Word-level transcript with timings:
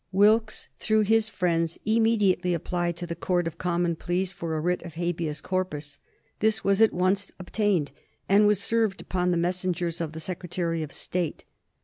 Wilkes, 0.11 0.67
through 0.79 1.01
his 1.01 1.29
friends, 1.29 1.77
immediately 1.85 2.55
applied 2.55 2.97
to 2.97 3.05
the 3.05 3.15
Court 3.15 3.45
of 3.45 3.59
Common 3.59 3.95
Pleas 3.95 4.31
for 4.31 4.57
a 4.57 4.59
writ 4.59 4.81
of 4.81 4.95
habeas 4.95 5.41
corpus. 5.41 5.99
This 6.39 6.63
was 6.63 6.81
at 6.81 6.91
once 6.91 7.29
obtained, 7.37 7.91
and 8.27 8.47
was 8.47 8.59
served 8.59 8.99
upon 9.03 9.29
the 9.29 9.37
messengers 9.37 10.01
of 10.01 10.13
the 10.13 10.19
Secretary 10.19 10.81
of 10.81 10.91
State. 10.91 11.45